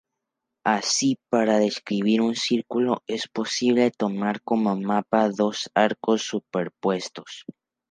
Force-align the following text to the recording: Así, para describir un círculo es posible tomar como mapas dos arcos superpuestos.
Así, 0.65 1.19
para 1.29 1.59
describir 1.59 2.21
un 2.21 2.33
círculo 2.33 3.03
es 3.05 3.27
posible 3.27 3.91
tomar 3.91 4.41
como 4.41 4.75
mapas 4.75 5.35
dos 5.35 5.69
arcos 5.75 6.23
superpuestos. 6.23 7.45